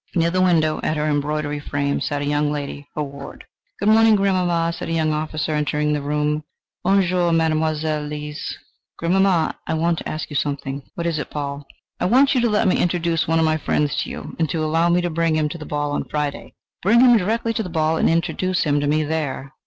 Near 0.15 0.31
the 0.31 0.41
window, 0.41 0.79
at 0.81 0.97
an 0.97 1.07
embroidery 1.07 1.59
frame, 1.59 2.01
sat 2.01 2.23
a 2.23 2.25
young 2.25 2.51
lady, 2.51 2.87
her 2.95 3.03
ward. 3.03 3.45
"Good 3.79 3.89
morning, 3.89 4.15
grandmamma," 4.15 4.73
said 4.73 4.89
a 4.89 4.93
young 4.93 5.13
officer, 5.13 5.51
entering 5.51 5.93
the 5.93 6.01
room. 6.01 6.43
"Bonjour, 6.83 7.31
Mademoiselle 7.31 8.07
Lise. 8.07 8.57
Grandmamma, 8.97 9.59
I 9.67 9.75
want 9.75 9.99
to 9.99 10.09
ask 10.09 10.31
you 10.31 10.35
something." 10.35 10.81
"What 10.95 11.05
is 11.05 11.19
it, 11.19 11.29
Paul?" 11.29 11.67
"I 11.99 12.05
want 12.05 12.33
you 12.33 12.41
to 12.41 12.49
let 12.49 12.67
me 12.67 12.77
introduce 12.79 13.27
one 13.27 13.37
of 13.37 13.45
my 13.45 13.57
friends 13.57 13.95
to 14.01 14.09
you, 14.09 14.35
and 14.39 14.49
to 14.49 14.63
allow 14.63 14.89
me 14.89 15.01
to 15.01 15.09
bring 15.11 15.35
him 15.35 15.47
to 15.49 15.59
the 15.59 15.67
ball 15.67 15.91
on 15.91 16.05
Friday." 16.09 16.55
"Bring 16.81 16.99
him 17.01 17.15
direct 17.17 17.45
to 17.57 17.61
the 17.61 17.69
ball 17.69 17.97
and 17.97 18.09
introduce 18.09 18.63
him 18.63 18.79
to 18.79 18.87
me 18.87 19.03
there. 19.03 19.53